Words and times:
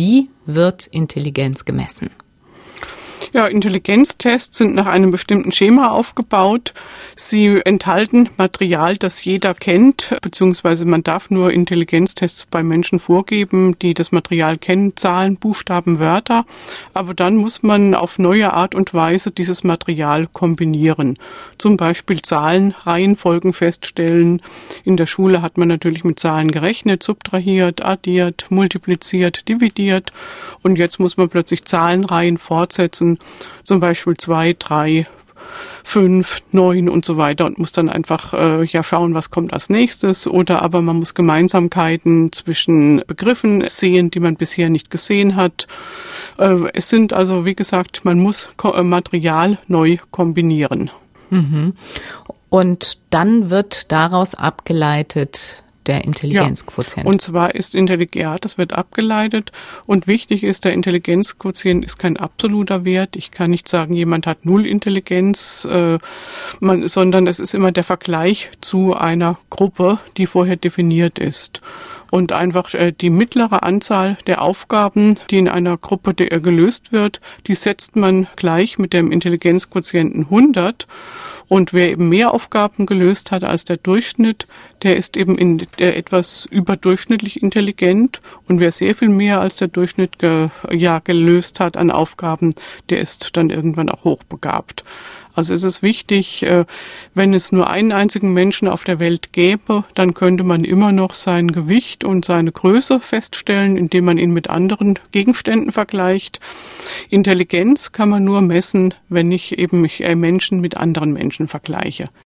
Wie 0.00 0.30
wird 0.46 0.86
Intelligenz 0.86 1.66
gemessen? 1.66 2.08
Ja, 3.32 3.46
Intelligenztests 3.46 4.58
sind 4.58 4.74
nach 4.74 4.86
einem 4.86 5.12
bestimmten 5.12 5.52
Schema 5.52 5.90
aufgebaut. 5.90 6.74
Sie 7.14 7.60
enthalten 7.64 8.28
Material, 8.36 8.96
das 8.96 9.24
jeder 9.24 9.54
kennt, 9.54 10.16
beziehungsweise 10.20 10.84
man 10.84 11.04
darf 11.04 11.30
nur 11.30 11.52
Intelligenztests 11.52 12.46
bei 12.46 12.64
Menschen 12.64 12.98
vorgeben, 12.98 13.78
die 13.78 13.94
das 13.94 14.10
Material 14.10 14.58
kennen, 14.58 14.96
Zahlen, 14.96 15.36
Buchstaben, 15.36 16.00
Wörter. 16.00 16.44
Aber 16.92 17.14
dann 17.14 17.36
muss 17.36 17.62
man 17.62 17.94
auf 17.94 18.18
neue 18.18 18.52
Art 18.52 18.74
und 18.74 18.94
Weise 18.94 19.30
dieses 19.30 19.62
Material 19.62 20.26
kombinieren. 20.26 21.16
Zum 21.56 21.76
Beispiel 21.76 22.22
Zahlen, 22.22 22.74
Reihenfolgen 22.82 23.52
feststellen. 23.52 24.42
In 24.82 24.96
der 24.96 25.06
Schule 25.06 25.40
hat 25.40 25.56
man 25.56 25.68
natürlich 25.68 26.02
mit 26.02 26.18
Zahlen 26.18 26.50
gerechnet, 26.50 27.04
subtrahiert, 27.04 27.84
addiert, 27.84 28.46
multipliziert, 28.50 29.46
dividiert. 29.46 30.10
Und 30.62 30.78
jetzt 30.78 30.98
muss 30.98 31.16
man 31.16 31.28
plötzlich 31.28 31.64
Zahlenreihen 31.64 32.36
fortsetzen 32.36 33.19
zum 33.62 33.80
Beispiel 33.80 34.16
zwei, 34.16 34.54
drei, 34.58 35.06
fünf, 35.84 36.42
neun 36.52 36.88
und 36.88 37.04
so 37.04 37.16
weiter 37.16 37.46
und 37.46 37.58
muss 37.58 37.72
dann 37.72 37.88
einfach 37.88 38.32
äh, 38.32 38.64
ja 38.64 38.82
schauen, 38.82 39.14
was 39.14 39.30
kommt 39.30 39.52
als 39.52 39.70
nächstes. 39.70 40.26
Oder 40.26 40.62
aber 40.62 40.82
man 40.82 40.96
muss 40.96 41.14
Gemeinsamkeiten 41.14 42.32
zwischen 42.32 43.02
Begriffen 43.06 43.68
sehen, 43.68 44.10
die 44.10 44.20
man 44.20 44.36
bisher 44.36 44.70
nicht 44.70 44.90
gesehen 44.90 45.36
hat. 45.36 45.66
Äh, 46.38 46.70
es 46.74 46.88
sind 46.88 47.12
also, 47.12 47.44
wie 47.44 47.54
gesagt, 47.54 48.04
man 48.04 48.18
muss 48.18 48.50
äh, 48.62 48.82
Material 48.82 49.58
neu 49.66 49.98
kombinieren. 50.10 50.90
Mhm. 51.30 51.74
Und 52.48 52.98
dann 53.10 53.50
wird 53.50 53.92
daraus 53.92 54.34
abgeleitet, 54.34 55.62
der 55.86 56.04
Intelligenzquotient. 56.04 57.04
Ja, 57.04 57.10
und 57.10 57.20
zwar 57.20 57.54
ist 57.54 57.74
Intelligenz, 57.74 58.40
das 58.40 58.58
wird 58.58 58.72
abgeleitet 58.72 59.52
und 59.86 60.06
wichtig 60.06 60.44
ist, 60.44 60.64
der 60.64 60.72
Intelligenzquotient 60.72 61.84
ist 61.84 61.98
kein 61.98 62.16
absoluter 62.16 62.84
Wert. 62.84 63.16
Ich 63.16 63.30
kann 63.30 63.50
nicht 63.50 63.68
sagen, 63.68 63.94
jemand 63.94 64.26
hat 64.26 64.44
null 64.44 64.66
Intelligenz, 64.66 65.66
äh, 65.70 65.98
man, 66.60 66.86
sondern 66.88 67.26
es 67.26 67.40
ist 67.40 67.54
immer 67.54 67.72
der 67.72 67.84
Vergleich 67.84 68.50
zu 68.60 68.94
einer 68.94 69.38
Gruppe, 69.48 69.98
die 70.16 70.26
vorher 70.26 70.56
definiert 70.56 71.18
ist 71.18 71.60
und 72.10 72.32
einfach 72.32 72.74
äh, 72.74 72.92
die 72.92 73.10
mittlere 73.10 73.62
Anzahl 73.62 74.18
der 74.26 74.42
Aufgaben, 74.42 75.18
die 75.30 75.38
in 75.38 75.48
einer 75.48 75.76
Gruppe 75.76 76.12
äh, 76.18 76.40
gelöst 76.40 76.92
wird, 76.92 77.20
die 77.46 77.54
setzt 77.54 77.96
man 77.96 78.26
gleich 78.36 78.78
mit 78.78 78.92
dem 78.92 79.10
Intelligenzquotienten 79.10 80.24
100 80.24 80.86
und 81.50 81.72
wer 81.72 81.90
eben 81.90 82.08
mehr 82.08 82.32
Aufgaben 82.32 82.86
gelöst 82.86 83.32
hat 83.32 83.42
als 83.42 83.64
der 83.64 83.76
Durchschnitt, 83.76 84.46
der 84.84 84.96
ist 84.96 85.16
eben 85.16 85.36
in, 85.36 85.66
der 85.80 85.96
etwas 85.96 86.46
überdurchschnittlich 86.48 87.42
intelligent. 87.42 88.20
Und 88.46 88.60
wer 88.60 88.70
sehr 88.70 88.94
viel 88.94 89.08
mehr 89.08 89.40
als 89.40 89.56
der 89.56 89.66
Durchschnitt 89.66 90.20
ge, 90.20 90.50
ja, 90.70 91.00
gelöst 91.00 91.58
hat 91.58 91.76
an 91.76 91.90
Aufgaben, 91.90 92.54
der 92.88 93.00
ist 93.00 93.36
dann 93.36 93.50
irgendwann 93.50 93.88
auch 93.88 94.04
hochbegabt. 94.04 94.84
Also 95.40 95.54
es 95.54 95.62
ist 95.62 95.80
wichtig, 95.80 96.42
äh, 96.42 96.66
wenn 97.14 97.32
es 97.32 97.50
nur 97.50 97.70
einen 97.70 97.92
einzigen 97.92 98.34
Menschen 98.34 98.68
auf 98.68 98.84
der 98.84 98.98
Welt 98.98 99.32
gäbe, 99.32 99.84
dann 99.94 100.12
könnte 100.12 100.44
man 100.44 100.64
immer 100.64 100.92
noch 100.92 101.14
sein 101.14 101.50
Gewicht 101.50 102.04
und 102.04 102.26
seine 102.26 102.52
Größe 102.52 103.00
feststellen, 103.00 103.78
indem 103.78 104.04
man 104.04 104.18
ihn 104.18 104.32
mit 104.32 104.50
anderen 104.50 104.98
Gegenständen 105.12 105.72
vergleicht. 105.72 106.40
Intelligenz 107.08 107.90
kann 107.90 108.10
man 108.10 108.22
nur 108.22 108.42
messen, 108.42 108.92
wenn 109.08 109.32
ich 109.32 109.56
eben 109.56 109.88
Menschen 110.16 110.60
mit 110.60 110.76
anderen 110.76 111.14
Menschen 111.14 111.48
vergleiche. 111.48 112.10